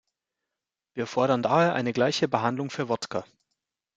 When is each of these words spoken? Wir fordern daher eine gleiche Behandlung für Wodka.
Wir 0.95 1.05
fordern 1.05 1.43
daher 1.43 1.75
eine 1.75 1.93
gleiche 1.93 2.27
Behandlung 2.27 2.71
für 2.71 2.89
Wodka. 2.89 3.23